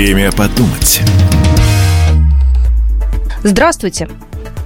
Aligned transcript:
Время 0.00 0.32
подумать. 0.32 1.02
Здравствуйте. 3.42 4.08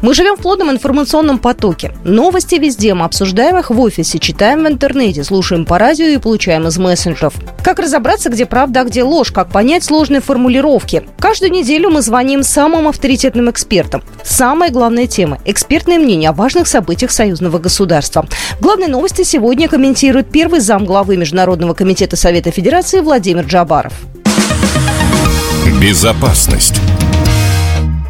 Мы 0.01 0.15
живем 0.15 0.37
в 0.37 0.41
плотном 0.41 0.71
информационном 0.71 1.41
потоке. 1.41 1.91
Новости 2.05 2.55
везде, 2.55 2.95
мы 2.95 3.05
обсуждаем 3.05 3.59
их 3.59 3.71
в 3.71 3.81
офисе, 3.81 4.21
читаем 4.21 4.63
в 4.63 4.69
интернете, 4.69 5.25
слушаем 5.25 5.65
по 5.65 5.77
радио 5.77 6.07
и 6.07 6.19
получаем 6.19 6.69
из 6.69 6.79
мессенджеров. 6.79 7.35
Как 7.65 7.81
разобраться, 7.81 8.31
где 8.31 8.47
правда, 8.47 8.83
а 8.83 8.85
где 8.85 9.03
ложь, 9.03 9.33
как 9.33 9.49
понять 9.49 9.83
сложные 9.83 10.21
формулировки. 10.21 11.03
Каждую 11.19 11.51
неделю 11.51 11.91
мы 11.91 12.01
звоним 12.01 12.45
самым 12.45 12.87
авторитетным 12.87 13.51
экспертам. 13.51 14.05
Самая 14.23 14.71
главная 14.71 15.09
тема– 15.09 15.39
экспертное 15.45 15.99
мнение 15.99 16.31
о 16.31 16.33
важных 16.33 16.69
событиях 16.69 17.11
союзного 17.11 17.59
государства. 17.59 18.25
Главные 18.61 18.89
новости 18.89 19.25
сегодня 19.25 19.67
комментирует 19.67 20.31
первый 20.31 20.61
зам 20.61 20.85
главы 20.85 21.17
Международного 21.17 21.75
комитета 21.75 22.15
Совета 22.15 22.53
Федерации 22.53 23.01
Владимир 23.01 23.45
Джабаров. 23.45 23.95
Безопасность. 25.85 26.77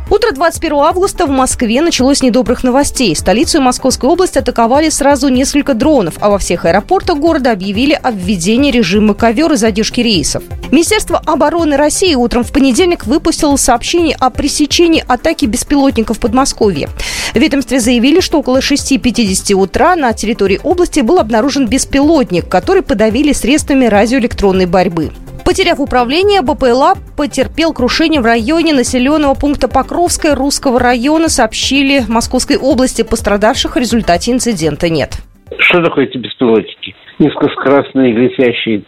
Утро 0.08 0.30
21 0.30 0.76
августа 0.76 1.26
в 1.26 1.30
Москве 1.30 1.80
началось 1.80 2.22
недобрых 2.22 2.62
новостей. 2.62 3.16
Столицу 3.16 3.58
и 3.58 3.60
Московскую 3.60 4.12
область 4.12 4.36
атаковали 4.36 4.90
сразу 4.90 5.26
несколько 5.28 5.74
дронов, 5.74 6.14
а 6.20 6.30
во 6.30 6.38
всех 6.38 6.66
аэропортах 6.66 7.18
города 7.18 7.50
объявили 7.50 7.98
о 8.00 8.12
введении 8.12 8.70
режима 8.70 9.14
ковер 9.14 9.54
и 9.54 9.56
задержки 9.56 10.00
рейсов. 10.00 10.44
Министерство 10.70 11.18
обороны 11.18 11.76
России 11.76 12.14
утром 12.14 12.44
в 12.44 12.52
понедельник 12.52 13.06
выпустило 13.06 13.56
сообщение 13.56 14.14
о 14.20 14.30
пресечении 14.30 15.04
атаки 15.08 15.46
беспилотников 15.46 16.18
в 16.18 16.20
Подмосковье. 16.20 16.88
В 17.32 17.38
ведомстве 17.38 17.80
заявили, 17.80 18.20
что 18.20 18.38
около 18.38 18.58
6.50 18.58 19.52
утра 19.54 19.96
на 19.96 20.12
территории 20.12 20.60
области 20.62 21.00
был 21.00 21.18
обнаружен 21.18 21.66
беспилотник, 21.66 22.48
который 22.48 22.82
подавили 22.82 23.32
средствами 23.32 23.86
радиоэлектронной 23.86 24.66
борьбы. 24.66 25.10
Потеряв 25.44 25.78
управление, 25.78 26.40
БПЛА 26.40 26.94
потерпел 27.16 27.74
крушение 27.74 28.20
в 28.20 28.24
районе 28.24 28.72
населенного 28.72 29.34
пункта 29.34 29.68
Покровская 29.68 30.34
Русского 30.34 30.80
района, 30.80 31.28
сообщили 31.28 32.00
Московской 32.08 32.56
области. 32.56 33.02
Пострадавших 33.02 33.76
в 33.76 33.78
результате 33.78 34.32
инцидента 34.32 34.88
нет. 34.88 35.18
Что 35.58 35.82
такое 35.82 36.06
эти 36.06 36.16
беспилотники? 36.16 36.94
Низкоскоростные 37.18 38.12
летящие 38.12 38.84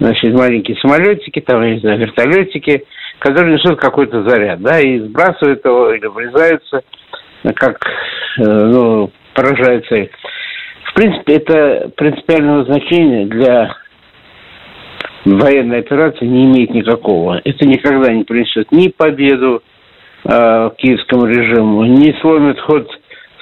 значит, 0.00 0.34
маленькие 0.34 0.76
самолетики, 0.78 1.40
там, 1.40 1.62
я 1.62 1.74
не 1.74 1.80
знаю, 1.80 1.98
вертолетики, 2.00 2.84
которые 3.20 3.54
несут 3.54 3.80
какой-то 3.80 4.28
заряд, 4.28 4.60
да, 4.60 4.80
и 4.80 4.98
сбрасывают 4.98 5.64
его 5.64 5.92
или 5.92 6.06
врезаются, 6.06 6.82
как, 7.54 7.78
э, 8.38 8.42
ну, 8.42 9.10
поражают 9.34 9.86
цель. 9.86 10.10
В 10.90 10.94
принципе, 10.94 11.34
это 11.34 11.90
принципиального 11.96 12.64
значения 12.64 13.26
для 13.26 13.74
военная 15.26 15.80
операция 15.80 16.28
не 16.28 16.44
имеет 16.44 16.70
никакого. 16.70 17.40
Это 17.44 17.66
никогда 17.66 18.12
не 18.12 18.24
принесет 18.24 18.70
ни 18.70 18.88
победу 18.88 19.62
э, 20.24 20.70
киевскому 20.78 21.26
режиму, 21.26 21.84
не 21.84 22.12
сломит 22.20 22.60
ход 22.60 22.88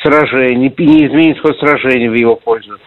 сражения, 0.02 0.56
не 0.56 1.06
изменит 1.06 1.40
ход 1.40 1.58
сражения 1.58 2.10
в 2.10 2.14
его 2.14 2.36
пользу. 2.36 2.78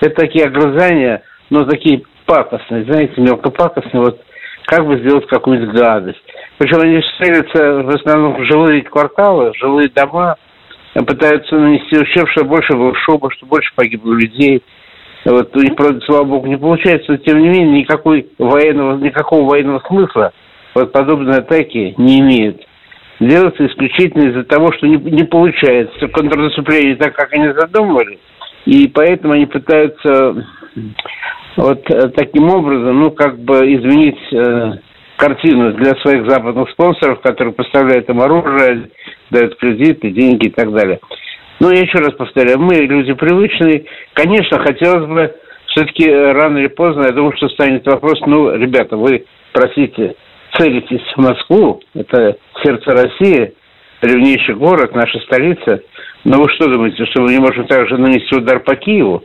Это 0.00 0.14
такие 0.16 0.46
огрызания, 0.46 1.22
но 1.50 1.64
такие 1.64 2.02
пакостные, 2.26 2.84
знаете, 2.84 3.20
мелкопакостные, 3.20 4.02
вот 4.02 4.20
как 4.64 4.86
бы 4.86 4.98
сделать 4.98 5.26
какую-нибудь 5.26 5.74
гадость. 5.74 6.22
Причем 6.58 6.80
они 6.80 7.02
целятся 7.18 7.82
в 7.82 7.88
основном 7.88 8.36
в 8.40 8.44
жилые 8.44 8.82
кварталы, 8.82 9.52
в 9.52 9.58
жилые 9.58 9.88
дома, 9.88 10.36
пытаются 10.94 11.56
нанести 11.56 11.98
ущерб, 11.98 12.28
что 12.30 12.44
больше 12.44 12.72
было 12.74 12.94
шуба, 12.96 13.30
что 13.30 13.46
больше 13.46 13.72
погибло 13.76 14.12
людей– 14.12 14.62
вот, 15.24 15.54
у 15.56 15.60
них, 15.60 15.76
правда, 15.76 16.00
слава 16.06 16.24
богу, 16.24 16.46
не 16.46 16.56
получается, 16.56 17.12
но 17.12 17.18
тем 17.18 17.40
не 17.40 17.48
менее 17.48 17.80
никакой 17.80 18.28
военного, 18.38 18.96
никакого 18.98 19.48
военного 19.48 19.82
смысла 19.86 20.32
вот 20.74 20.92
подобные 20.92 21.38
атаки 21.38 21.94
не 21.98 22.20
имеют. 22.20 22.62
Делается 23.18 23.66
исключительно 23.66 24.30
из-за 24.30 24.44
того, 24.44 24.72
что 24.72 24.86
не, 24.86 24.96
не 24.96 25.24
получается 25.24 26.08
контрнаступление 26.08 26.96
так, 26.96 27.14
как 27.14 27.32
они 27.34 27.52
задумывали, 27.52 28.18
и 28.64 28.88
поэтому 28.88 29.34
они 29.34 29.46
пытаются 29.46 30.46
вот 31.56 31.90
э, 31.90 32.08
таким 32.16 32.48
образом, 32.48 33.00
ну, 33.00 33.10
как 33.10 33.38
бы 33.38 33.58
изменить 33.74 34.18
э, 34.32 34.72
картину 35.16 35.74
для 35.74 35.94
своих 35.96 36.30
западных 36.30 36.70
спонсоров, 36.70 37.20
которые 37.20 37.52
поставляют 37.52 38.08
им 38.08 38.20
оружие, 38.22 38.90
дают 39.30 39.58
кредиты, 39.58 40.10
деньги 40.10 40.46
и 40.46 40.50
так 40.50 40.72
далее. 40.72 40.98
Но 41.60 41.70
я 41.70 41.82
еще 41.82 41.98
раз 41.98 42.14
повторяю, 42.14 42.58
мы 42.58 42.74
люди 42.74 43.12
привычные. 43.12 43.84
Конечно, 44.14 44.58
хотелось 44.60 45.06
бы 45.06 45.34
все-таки 45.66 46.08
э, 46.08 46.32
рано 46.32 46.58
или 46.58 46.68
поздно, 46.68 47.02
я 47.02 47.12
думаю, 47.12 47.36
что 47.36 47.48
станет 47.50 47.86
вопрос, 47.86 48.18
ну, 48.26 48.50
ребята, 48.56 48.96
вы, 48.96 49.26
простите, 49.52 50.16
целитесь 50.58 51.04
в 51.14 51.20
Москву, 51.20 51.80
это 51.94 52.36
сердце 52.64 52.90
России, 52.90 53.54
древнейший 54.02 54.54
город, 54.54 54.94
наша 54.94 55.18
столица, 55.20 55.82
но 56.24 56.38
вы 56.38 56.48
что 56.54 56.68
думаете, 56.68 57.04
что 57.06 57.22
мы 57.22 57.32
не 57.32 57.38
можем 57.38 57.66
также 57.66 57.98
нанести 57.98 58.34
удар 58.36 58.60
по 58.60 58.74
Киеву? 58.74 59.22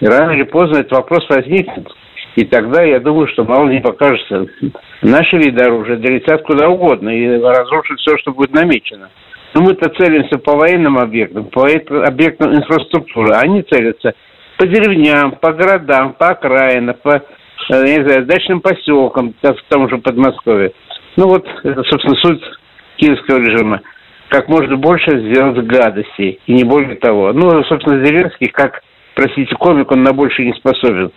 И 0.00 0.06
рано 0.06 0.32
или 0.32 0.44
поздно 0.44 0.78
этот 0.78 0.92
вопрос 0.92 1.26
возникнет. 1.28 1.88
И 2.36 2.44
тогда, 2.44 2.84
я 2.84 3.00
думаю, 3.00 3.26
что 3.28 3.44
мало 3.44 3.68
не 3.68 3.80
покажется. 3.80 4.46
Наши 5.02 5.36
виды 5.36 5.64
оружия 5.64 5.96
долетят 5.96 6.42
куда 6.42 6.68
угодно 6.68 7.08
и 7.08 7.26
разрушат 7.40 7.98
все, 7.98 8.16
что 8.18 8.32
будет 8.32 8.52
намечено. 8.52 9.10
Но 9.54 9.60
ну, 9.60 9.68
мы-то 9.68 9.88
целимся 9.90 10.38
по 10.38 10.56
военным 10.56 10.98
объектам, 10.98 11.46
по 11.46 11.66
объектам 11.66 12.54
инфраструктуры. 12.54 13.34
Они 13.34 13.62
целятся 13.62 14.14
по 14.58 14.66
деревням, 14.66 15.32
по 15.32 15.52
городам, 15.52 16.14
по 16.14 16.30
окраинам, 16.30 16.96
по 17.02 17.16
э, 17.16 17.20
не 17.70 18.06
знаю, 18.06 18.26
дачным 18.26 18.60
поселкам, 18.60 19.34
в 19.40 19.62
том 19.68 19.88
же 19.88 19.98
Подмосковье. 19.98 20.72
Ну 21.16 21.28
вот, 21.28 21.46
это, 21.64 21.82
собственно, 21.84 22.16
суть 22.16 22.42
киевского 22.96 23.38
режима. 23.38 23.80
Как 24.28 24.48
можно 24.48 24.76
больше 24.76 25.10
сделать 25.10 25.64
гадостей, 25.66 26.40
и 26.46 26.52
не 26.52 26.64
более 26.64 26.96
того. 26.96 27.32
Ну, 27.32 27.62
собственно, 27.64 28.04
Зеленский, 28.04 28.48
как, 28.48 28.82
простите, 29.14 29.54
комик, 29.54 29.90
он 29.90 30.02
на 30.02 30.12
больше 30.12 30.44
не 30.44 30.52
способен. 30.52 31.10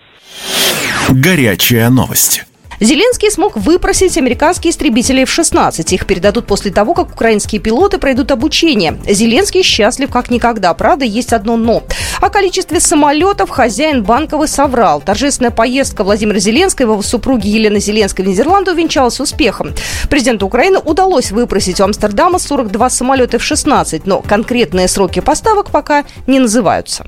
Горячая 1.09 1.89
новость. 1.89 2.50
Зеленский 2.81 3.29
смог 3.29 3.57
выпросить 3.57 4.17
американские 4.17 4.71
истребители 4.71 5.21
F-16. 5.21 5.93
Их 5.93 6.07
передадут 6.07 6.47
после 6.47 6.71
того, 6.71 6.95
как 6.95 7.11
украинские 7.11 7.61
пилоты 7.61 7.99
пройдут 7.99 8.31
обучение. 8.31 8.95
Зеленский 9.07 9.61
счастлив 9.61 10.09
как 10.11 10.31
никогда. 10.31 10.73
Правда, 10.73 11.05
есть 11.05 11.31
одно 11.31 11.57
«но». 11.57 11.83
О 12.19 12.29
количестве 12.31 12.79
самолетов 12.79 13.51
хозяин 13.51 14.01
Банковый 14.01 14.47
соврал. 14.47 14.99
Торжественная 14.99 15.51
поездка 15.51 16.03
Владимира 16.03 16.39
Зеленского 16.39 16.93
его 16.93 17.01
супруги 17.03 17.49
Елены 17.49 17.79
Зеленской 17.79 18.25
в 18.25 18.27
Нидерланды 18.27 18.71
увенчалась 18.71 19.19
успехом. 19.19 19.73
Президенту 20.09 20.47
Украины 20.47 20.79
удалось 20.83 21.31
выпросить 21.31 21.79
у 21.79 21.83
Амстердама 21.83 22.39
42 22.39 22.89
самолета 22.89 23.37
F-16, 23.37 24.01
но 24.05 24.23
конкретные 24.23 24.87
сроки 24.87 25.19
поставок 25.19 25.69
пока 25.69 26.03
не 26.25 26.39
называются. 26.39 27.05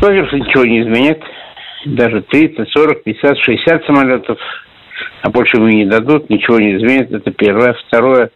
Во-первых, 0.00 0.32
ничего 0.32 0.64
не 0.64 0.82
изменит. 0.82 1.20
Даже 1.84 2.22
30, 2.22 2.68
40, 2.72 3.04
50, 3.04 3.38
60 3.38 3.84
самолетов 3.86 4.38
а 5.26 5.28
больше 5.28 5.56
ему 5.56 5.66
не 5.66 5.86
дадут, 5.86 6.30
ничего 6.30 6.60
не 6.60 6.76
изменит, 6.76 7.10
это 7.10 7.32
первое. 7.32 7.74
Второе, 7.88 8.30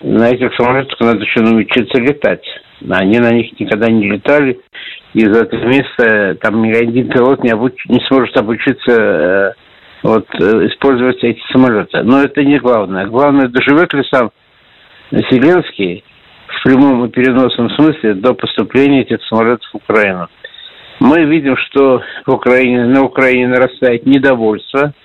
на 0.00 0.30
этих 0.30 0.54
самолетах 0.54 0.98
надо 0.98 1.20
еще 1.20 1.40
научиться 1.40 2.00
летать. 2.00 2.42
Они 2.88 3.18
на 3.18 3.30
них 3.30 3.60
никогда 3.60 3.92
не 3.92 4.10
летали, 4.10 4.58
и 5.12 5.20
за 5.20 5.42
это 5.42 5.58
место 5.58 6.38
там 6.40 6.62
ни 6.62 6.72
один 6.72 7.10
пилот 7.10 7.44
не, 7.44 7.50
обуч... 7.50 7.74
не 7.88 8.00
сможет 8.06 8.34
обучиться 8.38 8.90
э, 8.90 9.52
вот, 10.02 10.26
э, 10.40 10.68
использовать 10.68 11.22
эти 11.22 11.42
самолеты. 11.52 12.02
Но 12.04 12.22
это 12.22 12.42
не 12.42 12.58
главное. 12.58 13.04
Главное, 13.04 13.48
доживет 13.48 13.92
ли 13.92 14.02
сам 14.10 14.30
Зеленский 15.10 16.04
в 16.46 16.62
прямом 16.64 17.04
и 17.04 17.10
переносном 17.10 17.68
смысле 17.72 18.14
до 18.14 18.32
поступления 18.32 19.02
этих 19.02 19.22
самолетов 19.24 19.68
в 19.74 19.76
Украину. 19.76 20.28
Мы 21.00 21.26
видим, 21.26 21.58
что 21.58 22.02
в 22.24 22.32
Украине, 22.32 22.86
на 22.86 23.02
Украине 23.02 23.48
нарастает 23.48 24.06
недовольство– 24.06 24.94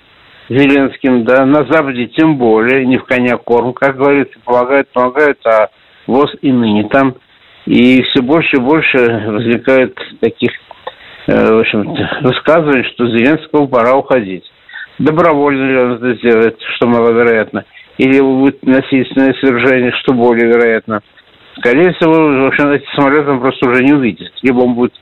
Зеленским, 0.48 1.24
да, 1.24 1.44
на 1.44 1.64
Западе 1.64 2.06
тем 2.06 2.36
более, 2.36 2.86
не 2.86 2.98
в 2.98 3.04
коня 3.04 3.36
корм, 3.36 3.72
как 3.72 3.96
говорится, 3.96 4.38
помогают, 4.44 4.88
помогают, 4.92 5.38
а 5.46 5.68
ВОЗ 6.06 6.36
и 6.40 6.52
ныне 6.52 6.88
там. 6.88 7.16
И 7.66 8.02
все 8.02 8.22
больше 8.22 8.56
и 8.56 8.60
больше 8.60 8.98
возникает 9.26 9.98
таких, 10.20 10.52
э, 11.26 11.52
в 11.52 11.58
общем 11.58 11.96
высказываний, 12.22 12.84
что 12.94 13.08
Зеленскому 13.08 13.66
пора 13.66 13.96
уходить. 13.96 14.44
Добровольно 14.98 15.68
ли 15.68 15.78
он 15.78 15.92
это 15.94 16.14
сделает, 16.14 16.58
что 16.76 16.86
маловероятно, 16.86 17.64
или 17.98 18.20
будет 18.20 18.62
насильственное 18.62 19.34
свержение, 19.34 19.92
что 20.02 20.14
более 20.14 20.46
вероятно. 20.46 21.00
Скорее 21.58 21.92
всего, 21.94 22.44
в 22.44 22.46
общем, 22.46 22.68
эти 22.70 22.86
самолеты 22.94 23.30
он 23.30 23.40
просто 23.40 23.68
уже 23.68 23.82
не 23.82 23.94
увидит. 23.94 24.30
Либо 24.42 24.60
он 24.60 24.74
будет 24.74 24.94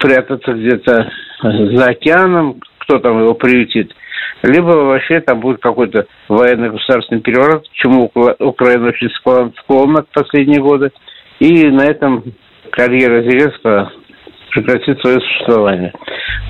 прятаться 0.00 0.52
где-то 0.52 1.10
за 1.42 1.86
океаном, 1.86 2.60
кто 2.86 2.98
там 2.98 3.20
его 3.20 3.34
приютит– 3.34 3.94
либо 4.42 4.70
вообще 4.70 5.20
там 5.20 5.40
будет 5.40 5.60
какой-то 5.60 6.06
военный 6.28 6.70
государственный 6.70 7.20
переворот, 7.20 7.68
к 7.68 7.72
чему 7.72 8.10
Украина 8.38 8.88
очень 8.88 9.10
склонна 9.10 10.02
в 10.02 10.08
последние 10.12 10.60
годы. 10.60 10.92
И 11.40 11.68
на 11.68 11.82
этом 11.82 12.22
карьера 12.70 13.22
Зеленского 13.22 13.92
прекратит 14.50 15.00
свое 15.00 15.20
существование. 15.20 15.92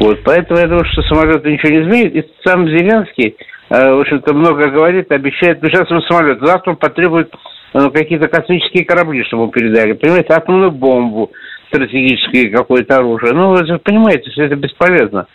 Вот, 0.00 0.22
поэтому 0.24 0.60
я 0.60 0.66
думаю, 0.66 0.84
что 0.86 1.02
самолет 1.02 1.44
ничего 1.44 1.72
не 1.72 1.82
изменит. 1.82 2.14
И 2.14 2.30
сам 2.44 2.68
Зеленский, 2.68 3.36
э, 3.70 3.92
в 3.92 4.00
общем-то, 4.00 4.34
много 4.34 4.68
говорит, 4.68 5.10
обещает, 5.10 5.62
ну, 5.62 5.68
сейчас 5.68 5.90
он 5.90 6.02
самолет, 6.02 6.38
завтра 6.40 6.72
он 6.72 6.76
потребует 6.76 7.32
ну, 7.72 7.90
какие-то 7.90 8.28
космические 8.28 8.84
корабли, 8.84 9.24
чтобы 9.24 9.44
ему 9.44 9.52
передали, 9.52 9.92
понимаете, 9.92 10.34
атомную 10.34 10.70
бомбу, 10.70 11.32
стратегическое 11.68 12.50
какое-то 12.50 12.96
оружие. 12.98 13.32
Ну, 13.32 13.50
вы 13.50 13.78
понимаете, 13.78 14.30
все 14.30 14.44
это 14.44 14.56
бесполезно. 14.56 15.26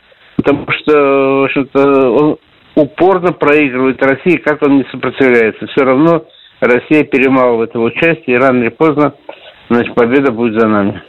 Потому 0.43 0.65
что, 0.71 0.91
в 0.91 1.43
общем-то, 1.45 2.09
он 2.09 2.37
упорно 2.75 3.31
проигрывает 3.33 4.03
России, 4.03 4.37
как 4.37 4.61
он 4.63 4.77
не 4.77 4.85
сопротивляется. 4.91 5.67
Все 5.67 5.85
равно 5.85 6.25
Россия 6.59 7.03
перемалывает 7.03 7.73
его 7.75 7.89
часть, 7.91 8.23
и 8.27 8.35
рано 8.35 8.63
или 8.63 8.69
поздно, 8.69 9.13
значит, 9.69 9.93
победа 9.93 10.31
будет 10.31 10.59
за 10.59 10.67
нами. 10.67 11.01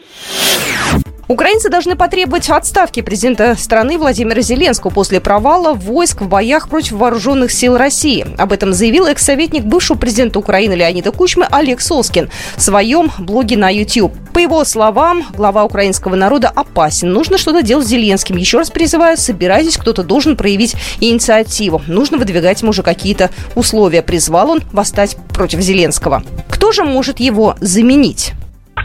Украинцы 1.28 1.70
должны 1.70 1.94
потребовать 1.94 2.50
отставки 2.50 3.00
президента 3.00 3.54
страны 3.56 3.96
Владимира 3.96 4.42
Зеленского 4.42 4.90
после 4.90 5.20
провала 5.20 5.72
войск 5.72 6.20
в 6.20 6.28
боях 6.28 6.68
против 6.68 6.92
вооруженных 6.92 7.52
сил 7.52 7.76
России. 7.76 8.26
Об 8.38 8.52
этом 8.52 8.72
заявил 8.72 9.06
экс-советник 9.06 9.64
бывшего 9.64 9.96
президента 9.96 10.40
Украины 10.40 10.74
Леонида 10.74 11.12
Кучмы 11.12 11.46
Олег 11.50 11.80
Солскин 11.80 12.28
в 12.56 12.60
своем 12.60 13.10
блоге 13.18 13.56
на 13.56 13.70
YouTube. 13.70 14.12
По 14.34 14.40
его 14.40 14.64
словам, 14.64 15.24
глава 15.34 15.64
украинского 15.64 16.16
народа 16.16 16.48
опасен. 16.48 17.12
Нужно 17.12 17.38
что-то 17.38 17.62
делать 17.62 17.86
с 17.86 17.90
Зеленским. 17.90 18.36
Еще 18.36 18.58
раз 18.58 18.70
призываю, 18.70 19.16
собирайтесь, 19.16 19.76
кто-то 19.76 20.02
должен 20.02 20.36
проявить 20.36 20.74
инициативу. 21.00 21.82
Нужно 21.86 22.18
выдвигать 22.18 22.62
ему 22.62 22.70
уже 22.70 22.82
какие-то 22.82 23.30
условия. 23.54 24.02
Призвал 24.02 24.50
он 24.50 24.62
восстать 24.72 25.16
против 25.28 25.60
Зеленского. 25.60 26.24
Кто 26.50 26.72
же 26.72 26.84
может 26.84 27.20
его 27.20 27.54
заменить? 27.60 28.32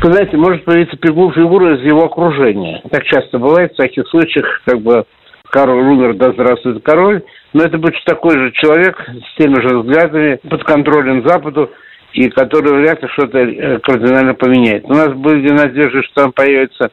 Вы 0.01 0.13
знаете, 0.13 0.37
может 0.37 0.63
появиться 0.63 0.97
фигура 0.97 1.75
из 1.75 1.83
его 1.83 2.05
окружения. 2.05 2.81
Так 2.91 3.03
часто 3.05 3.39
бывает 3.39 3.73
в 3.73 3.77
таких 3.77 4.07
случаях, 4.07 4.61
как 4.65 4.79
бы 4.81 5.05
король 5.49 5.83
умер, 5.83 6.13
да 6.15 6.31
здравствует 6.33 6.83
король. 6.83 7.23
Но 7.53 7.63
это 7.63 7.77
будет 7.77 7.95
такой 8.05 8.37
же 8.37 8.51
человек 8.51 8.99
с 8.99 9.41
теми 9.41 9.59
же 9.61 9.79
взглядами, 9.79 10.39
под 10.49 10.63
контролем 10.63 11.27
Западу, 11.27 11.71
и 12.13 12.29
который 12.29 12.79
вряд 12.79 13.01
ли 13.01 13.09
что-то 13.09 13.39
э, 13.39 13.79
кардинально 13.79 14.33
поменяет. 14.33 14.85
У 14.85 14.93
нас 14.93 15.09
были 15.13 15.49
надежды, 15.51 16.03
что 16.03 16.23
там 16.23 16.31
появится 16.31 16.91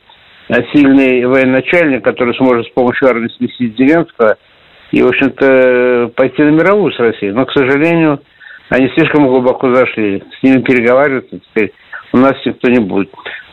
э, 0.48 0.54
сильный 0.72 1.24
военачальник, 1.26 2.02
который 2.02 2.34
сможет 2.34 2.66
с 2.66 2.70
помощью 2.70 3.08
армии 3.08 3.28
сместить 3.36 3.76
Зеленского 3.76 4.36
и, 4.92 5.02
в 5.02 5.08
общем-то, 5.08 6.12
пойти 6.16 6.42
на 6.42 6.50
мировую 6.50 6.92
с 6.92 6.98
Россией. 6.98 7.32
Но, 7.32 7.44
к 7.46 7.52
сожалению, 7.52 8.20
они 8.70 8.88
слишком 8.90 9.26
глубоко 9.26 9.74
зашли. 9.74 10.22
С 10.38 10.42
ними 10.42 10.62
переговариваться 10.62 11.38
теперь 11.38 11.72
у 12.14 12.16
нас 12.16 12.34
никто 12.44 12.70
не 12.70 12.78
будет. 12.78 13.10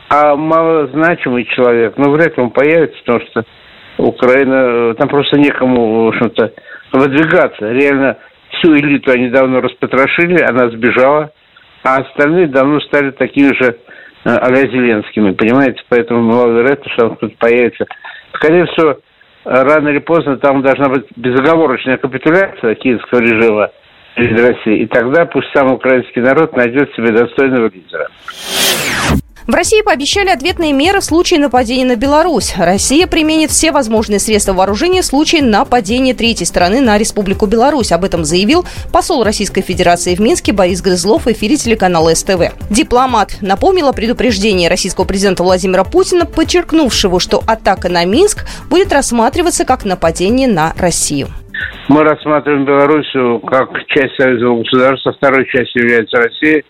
А 0.08 0.36
малозначимый 0.36 1.44
человек, 1.46 1.94
ну, 1.96 2.12
вряд 2.12 2.36
ли 2.36 2.42
он 2.44 2.50
появится, 2.50 2.96
потому 3.04 3.26
что 3.26 3.44
Украина, 3.98 4.94
там 4.94 5.08
просто 5.08 5.36
некому, 5.36 6.04
в 6.04 6.08
общем-то, 6.08 6.52
выдвигаться. 6.92 7.72
Реально 7.72 8.18
всю 8.50 8.72
элиту 8.74 9.10
они 9.10 9.30
давно 9.30 9.60
распотрошили, 9.60 10.40
она 10.48 10.70
сбежала, 10.70 11.32
а 11.82 11.96
остальные 11.96 12.46
давно 12.46 12.78
стали 12.80 13.10
такими 13.10 13.52
же 13.60 13.78
а 14.24 14.54
Зеленскими, 14.54 15.32
понимаете? 15.32 15.82
Поэтому 15.88 16.22
маловероятно, 16.22 16.88
что 16.92 17.08
он 17.08 17.16
тут 17.16 17.36
появится. 17.38 17.86
Скорее 18.34 18.66
всего, 18.66 18.98
рано 19.44 19.88
или 19.88 19.98
поздно 19.98 20.36
там 20.36 20.62
должна 20.62 20.88
быть 20.88 21.06
безоговорочная 21.16 21.96
капитуляция 21.96 22.76
киевского 22.76 23.18
режима, 23.18 23.70
перед 24.16 24.38
Россией. 24.38 24.84
И 24.84 24.86
тогда 24.86 25.24
пусть 25.26 25.48
сам 25.52 25.72
украинский 25.72 26.22
народ 26.22 26.56
найдет 26.56 26.92
себе 26.94 27.12
достойного 27.12 27.70
лидера. 27.72 28.08
В 29.46 29.54
России 29.54 29.82
пообещали 29.82 30.28
ответные 30.28 30.72
меры 30.72 31.00
в 31.00 31.04
случае 31.04 31.40
нападения 31.40 31.84
на 31.84 31.96
Беларусь. 31.96 32.54
Россия 32.56 33.08
применит 33.08 33.50
все 33.50 33.72
возможные 33.72 34.20
средства 34.20 34.52
вооружения 34.52 35.02
в 35.02 35.06
случае 35.06 35.42
нападения 35.42 36.14
третьей 36.14 36.46
страны 36.46 36.80
на 36.80 36.96
Республику 36.96 37.46
Беларусь. 37.46 37.90
Об 37.90 38.04
этом 38.04 38.24
заявил 38.24 38.64
посол 38.92 39.24
Российской 39.24 39.62
Федерации 39.62 40.14
в 40.14 40.20
Минске 40.20 40.52
Борис 40.52 40.80
Грызлов 40.80 41.26
в 41.26 41.32
эфире 41.32 41.56
телеканала 41.56 42.14
СТВ. 42.14 42.52
Дипломат 42.70 43.38
напомнил 43.40 43.88
о 43.88 43.92
предупреждении 43.92 44.68
российского 44.68 45.04
президента 45.04 45.42
Владимира 45.42 45.82
Путина, 45.82 46.24
подчеркнувшего, 46.24 47.18
что 47.18 47.42
атака 47.44 47.88
на 47.88 48.04
Минск 48.04 48.46
будет 48.70 48.92
рассматриваться 48.92 49.64
как 49.64 49.84
нападение 49.84 50.46
на 50.46 50.72
Россию. 50.78 51.28
Мы 51.88 52.04
рассматриваем 52.04 52.64
Белоруссию 52.64 53.40
как 53.40 53.86
часть 53.86 54.14
союзного 54.16 54.62
государства, 54.62 55.12
второй 55.12 55.46
частью 55.46 55.82
является 55.82 56.16
Россия. 56.16 56.62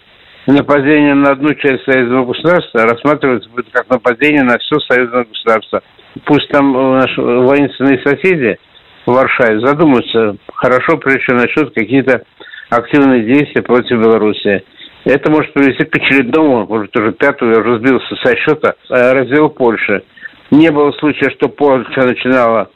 И 0.47 0.51
нападение 0.51 1.15
на 1.15 1.33
одну 1.33 1.55
часть 1.55 1.85
союзного 1.85 2.33
государства 2.33 2.85
рассматривается 2.85 3.51
будет 3.51 3.67
как 3.71 3.89
нападение 3.91 4.43
на 4.43 4.59
все 4.59 4.79
союзное 4.81 5.25
государство. 5.25 5.83
Пусть 6.25 6.49
там 6.49 6.73
наши 6.73 7.21
воинственные 7.21 8.01
соседи 8.03 8.59
в 9.07 9.13
Варшаве 9.13 9.61
задумаются 9.61 10.37
хорошо, 10.55 10.97
прежде 10.97 11.25
чем 11.27 11.37
начнут 11.37 11.75
какие-то 11.75 12.23
активные 12.71 13.23
действия 13.23 13.63
против 13.63 14.01
Беларуси. 14.01 14.65
Это 15.05 15.31
может 15.31 15.53
привести 15.53 15.85
к 15.85 15.95
очередному, 15.95 16.67
может, 16.67 16.97
уже 16.97 17.13
пятую, 17.13 17.55
я 17.55 17.61
уже 17.61 17.79
сбился 17.79 18.17
со 18.23 18.37
счета, 18.37 18.75
э, 18.89 19.13
раздел 19.13 19.51
Польши. 19.51 20.03
Не 20.51 20.71
было 20.71 20.93
случая, 20.93 21.31
что 21.31 21.49
Польша 21.49 22.03
начинала 22.07 22.71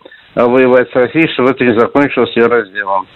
воевать 0.45 0.91
с 0.91 0.95
Россией, 0.95 1.29
чтобы 1.33 1.51
это 1.51 1.65
не 1.65 1.79
закончилось 1.79 2.37
ее 2.37 2.47
разделом. 2.47 3.07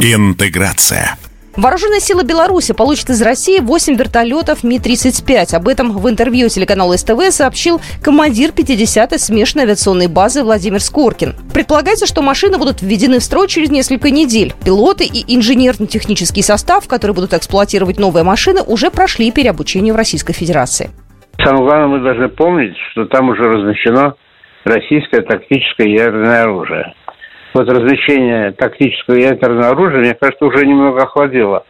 Интеграция. 0.00 1.16
Вооруженные 1.56 2.00
силы 2.00 2.24
Беларуси 2.24 2.74
получат 2.74 3.10
из 3.10 3.22
России 3.22 3.60
8 3.60 3.94
вертолетов 3.94 4.64
Ми-35. 4.64 5.54
Об 5.54 5.68
этом 5.68 5.96
в 5.96 6.08
интервью 6.08 6.48
телеканалу 6.48 6.94
СТВ 6.94 7.30
сообщил 7.30 7.80
командир 8.02 8.50
50-й 8.50 9.18
смешанной 9.20 9.64
авиационной 9.64 10.08
базы 10.08 10.42
Владимир 10.42 10.80
Скоркин. 10.80 11.34
Предполагается, 11.52 12.06
что 12.06 12.22
машины 12.22 12.58
будут 12.58 12.82
введены 12.82 13.20
в 13.20 13.22
строй 13.22 13.46
через 13.46 13.70
несколько 13.70 14.10
недель. 14.10 14.52
Пилоты 14.64 15.04
и 15.04 15.36
инженерно-технический 15.36 16.42
состав, 16.42 16.88
которые 16.88 17.14
будут 17.14 17.32
эксплуатировать 17.32 18.00
новые 18.00 18.24
машины, 18.24 18.60
уже 18.62 18.90
прошли 18.90 19.30
переобучение 19.30 19.92
в 19.92 19.96
Российской 19.96 20.32
Федерации. 20.32 20.90
Самое 21.38 21.64
главное, 21.64 21.86
мы 21.86 22.00
должны 22.00 22.28
помнить, 22.30 22.76
что 22.90 23.04
там 23.06 23.28
уже 23.28 23.42
размещено 23.42 24.14
российское 24.64 25.22
тактическое 25.22 25.88
ядерное 25.88 26.42
оружие. 26.42 26.94
Вот 27.54 27.68
размещение 27.68 28.52
тактического 28.52 29.14
ядерного 29.14 29.68
оружия, 29.68 30.00
мне 30.00 30.14
кажется, 30.14 30.44
уже 30.44 30.66
немного 30.66 31.02
охладило 31.02 31.64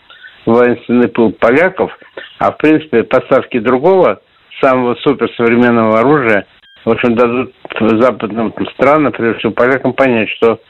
воинственный 0.47 1.09
пыл 1.09 1.33
поляков, 1.33 1.91
а 2.39 2.53
в 2.53 2.57
принципе 2.59 3.03
поставки 3.03 3.59
другого, 3.59 4.21
самого 4.61 4.95
суперсовременного 4.97 6.01
оружия, 6.01 6.47
в 6.85 6.91
общем, 6.91 7.15
дадут 7.15 7.53
западным 7.81 8.55
странам, 8.75 9.13
прежде 9.13 9.39
всего 9.39 9.53
полякам, 9.53 9.93
понять, 9.93 10.31
что 10.31 10.61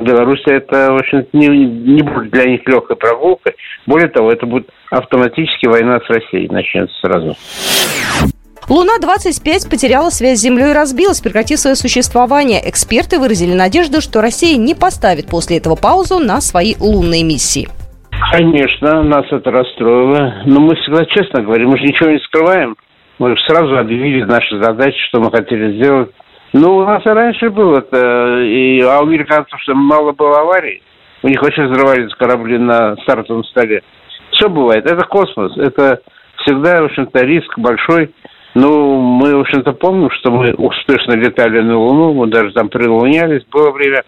Беларусь 0.00 0.42
это, 0.46 0.92
в 0.92 0.96
общем 0.96 1.26
не, 1.32 1.48
не 1.48 2.02
будет 2.02 2.30
для 2.30 2.44
них 2.44 2.66
легкой 2.66 2.96
прогулкой. 2.96 3.54
Более 3.86 4.08
того, 4.08 4.30
это 4.30 4.46
будет 4.46 4.70
автоматически 4.90 5.66
война 5.66 6.00
с 6.00 6.08
Россией 6.08 6.48
начнется 6.48 6.94
сразу. 7.00 7.36
Луна-25 8.68 9.68
потеряла 9.70 10.08
связь 10.08 10.38
с 10.38 10.42
Землей 10.42 10.70
и 10.70 10.74
разбилась, 10.74 11.20
прекратив 11.20 11.58
свое 11.58 11.76
существование. 11.76 12.60
Эксперты 12.64 13.18
выразили 13.18 13.52
надежду, 13.52 14.00
что 14.00 14.22
Россия 14.22 14.56
не 14.56 14.74
поставит 14.74 15.28
после 15.28 15.58
этого 15.58 15.76
паузу 15.76 16.18
на 16.18 16.40
свои 16.40 16.74
лунные 16.80 17.24
миссии. 17.24 17.68
Конечно, 18.32 19.02
нас 19.02 19.26
это 19.30 19.50
расстроило. 19.50 20.42
Но 20.46 20.60
мы 20.60 20.76
всегда 20.76 21.04
честно 21.06 21.42
говорим, 21.42 21.70
мы 21.70 21.78
же 21.78 21.84
ничего 21.84 22.10
не 22.10 22.18
скрываем. 22.20 22.76
Мы 23.18 23.36
сразу 23.46 23.76
объявили 23.76 24.24
наши 24.24 24.60
задачи, 24.60 24.98
что 25.08 25.20
мы 25.20 25.30
хотели 25.30 25.76
сделать. 25.76 26.10
Ну, 26.52 26.76
у 26.76 26.84
нас 26.84 27.04
и 27.04 27.08
раньше 27.08 27.50
было 27.50 27.78
это, 27.78 28.40
и, 28.42 28.80
а 28.80 29.00
у 29.00 29.06
американцев 29.06 29.60
что 29.60 29.74
мало 29.74 30.12
было 30.12 30.40
аварий. 30.40 30.82
У 31.22 31.28
них 31.28 31.40
вообще 31.42 31.64
взрывались 31.64 32.14
корабли 32.14 32.58
на 32.58 32.96
стартовом 33.02 33.44
столе. 33.44 33.82
Все 34.32 34.48
бывает. 34.48 34.90
Это 34.90 35.04
космос. 35.06 35.56
Это 35.58 36.00
всегда, 36.38 36.82
в 36.82 36.86
общем-то, 36.86 37.24
риск 37.24 37.58
большой. 37.58 38.10
Ну, 38.54 39.00
мы, 39.00 39.34
в 39.34 39.40
общем-то, 39.40 39.72
помним, 39.72 40.10
что 40.10 40.30
мы 40.30 40.54
успешно 40.54 41.14
летали 41.14 41.60
на 41.60 41.76
Луну, 41.76 42.14
мы 42.14 42.28
даже 42.28 42.52
там 42.52 42.68
прилунялись, 42.68 43.44
было 43.50 43.72
время. 43.72 44.04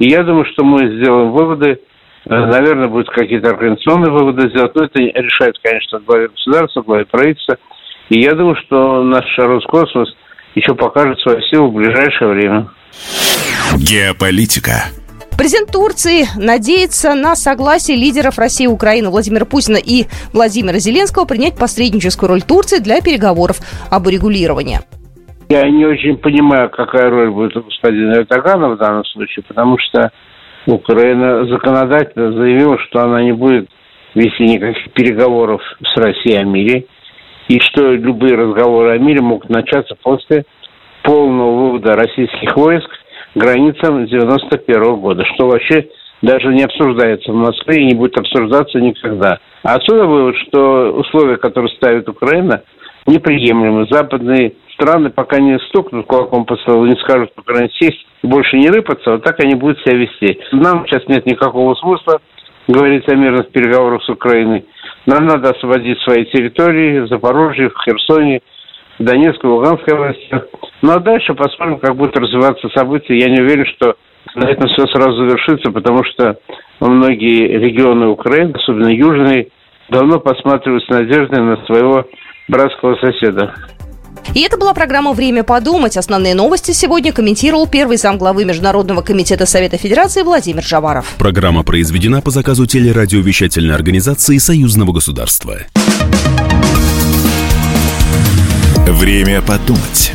И 0.00 0.08
я 0.08 0.24
думаю, 0.24 0.44
что 0.52 0.64
мы 0.64 0.78
сделаем 0.98 1.30
выводы, 1.30 1.70
э, 1.70 1.78
наверное, 2.28 2.88
будут 2.88 3.08
какие-то 3.10 3.50
организационные 3.50 4.10
выводы 4.10 4.48
сделать, 4.50 4.74
но 4.74 4.84
это 4.84 4.98
решает, 4.98 5.56
конечно, 5.62 6.00
главе 6.00 6.28
государства, 6.28 6.82
главе 6.82 7.04
правительства. 7.04 7.56
И 8.08 8.20
я 8.20 8.32
думаю, 8.32 8.56
что 8.66 9.04
наш 9.04 9.24
Роскосмос 9.38 10.14
еще 10.56 10.74
покажет 10.74 11.20
свою 11.20 11.40
силу 11.42 11.68
в 11.68 11.74
ближайшее 11.74 12.30
время. 12.30 12.68
Геополитика. 13.76 14.84
Президент 15.38 15.70
Турции 15.70 16.24
надеется 16.38 17.14
на 17.14 17.36
согласие 17.36 17.96
лидеров 17.98 18.38
России 18.38 18.64
и 18.64 18.68
Украины 18.68 19.10
Владимира 19.10 19.44
Путина 19.44 19.76
и 19.76 20.06
Владимира 20.32 20.78
Зеленского 20.78 21.26
принять 21.26 21.58
посредническую 21.58 22.30
роль 22.30 22.40
Турции 22.40 22.82
для 22.82 23.02
переговоров 23.02 23.58
об 23.90 24.06
урегулировании. 24.06 24.78
Я 25.50 25.68
не 25.68 25.84
очень 25.84 26.16
понимаю, 26.16 26.70
какая 26.70 27.10
роль 27.10 27.30
будет 27.30 27.54
у 27.56 27.62
господина 27.62 28.14
Эрдогана 28.14 28.70
в 28.70 28.78
данном 28.78 29.04
случае, 29.04 29.44
потому 29.46 29.76
что 29.78 30.10
Украина 30.66 31.46
законодательно 31.46 32.32
заявила, 32.32 32.78
что 32.88 33.04
она 33.04 33.22
не 33.22 33.32
будет 33.32 33.68
вести 34.14 34.42
никаких 34.42 34.90
переговоров 34.94 35.60
с 35.82 36.00
Россией 36.00 36.38
о 36.38 36.44
мире, 36.44 36.86
и 37.48 37.60
что 37.60 37.92
любые 37.92 38.34
разговоры 38.34 38.96
о 38.96 38.98
мире 38.98 39.20
могут 39.20 39.50
начаться 39.50 39.94
после 40.02 40.46
полного 41.04 41.66
вывода 41.66 41.92
российских 41.92 42.56
войск 42.56 42.88
границам 43.36 44.06
91 44.06 44.96
года, 44.96 45.24
что 45.34 45.46
вообще 45.46 45.88
даже 46.22 46.48
не 46.48 46.64
обсуждается 46.64 47.30
в 47.30 47.36
Москве 47.36 47.82
и 47.82 47.86
не 47.86 47.94
будет 47.94 48.18
обсуждаться 48.18 48.80
никогда. 48.80 49.38
А 49.62 49.74
отсюда 49.74 50.06
вывод, 50.06 50.34
что 50.48 50.92
условия, 50.92 51.36
которые 51.36 51.70
ставит 51.76 52.08
Украина, 52.08 52.62
неприемлемы. 53.06 53.86
Западные 53.90 54.54
страны 54.74 55.10
пока 55.10 55.38
не 55.38 55.58
стукнут 55.68 56.06
кулаком 56.06 56.46
по 56.46 56.56
столу, 56.56 56.86
не 56.86 56.96
скажут, 56.96 57.34
по 57.34 57.42
крайней 57.42 57.70
сесть 57.78 58.06
больше 58.22 58.56
не 58.56 58.68
рыпаться, 58.68 59.12
вот 59.12 59.22
так 59.22 59.38
они 59.44 59.54
будут 59.54 59.78
себя 59.80 59.96
вести. 59.96 60.40
Нам 60.52 60.86
сейчас 60.86 61.06
нет 61.06 61.26
никакого 61.26 61.74
смысла 61.74 62.20
говорить 62.68 63.08
о 63.08 63.14
мирных 63.14 63.50
переговорах 63.50 64.02
с 64.02 64.08
Украиной. 64.08 64.64
Нам 65.04 65.26
надо 65.26 65.50
освободить 65.50 66.00
свои 66.00 66.24
территории 66.24 67.00
в 67.00 67.08
Запорожье, 67.08 67.68
в 67.68 67.78
Херсоне, 67.84 68.40
Донецкой, 68.98 69.50
Луганской 69.50 69.94
областях. 69.94 70.46
Ну 70.82 70.92
а 70.92 71.00
дальше 71.00 71.34
посмотрим, 71.34 71.78
как 71.78 71.96
будут 71.96 72.16
развиваться 72.16 72.68
события. 72.74 73.18
Я 73.18 73.28
не 73.28 73.40
уверен, 73.42 73.66
что 73.76 73.94
на 74.34 74.48
этом 74.48 74.68
все 74.68 74.86
сразу 74.88 75.16
завершится, 75.16 75.70
потому 75.70 76.04
что 76.04 76.38
многие 76.80 77.58
регионы 77.58 78.06
Украины, 78.08 78.52
особенно 78.54 78.88
южные, 78.88 79.48
давно 79.90 80.20
посматривают 80.20 80.84
с 80.84 80.88
надеждой 80.88 81.40
на 81.42 81.56
своего 81.66 82.06
братского 82.48 82.96
соседа. 82.96 83.54
И 84.34 84.42
это 84.42 84.58
была 84.58 84.74
программа 84.74 85.12
«Время 85.12 85.44
подумать». 85.44 85.96
Основные 85.96 86.34
новости 86.34 86.72
сегодня 86.72 87.12
комментировал 87.12 87.66
первый 87.66 87.96
замглавы 87.96 88.44
Международного 88.44 89.00
комитета 89.00 89.46
Совета 89.46 89.78
Федерации 89.78 90.22
Владимир 90.22 90.62
Жаваров. 90.62 91.14
Программа 91.18 91.62
произведена 91.62 92.20
по 92.20 92.30
заказу 92.30 92.66
телерадиовещательной 92.66 93.74
организации 93.74 94.38
Союзного 94.38 94.92
государства. 94.92 95.58
Время 98.86 99.42
подумать. 99.42 100.12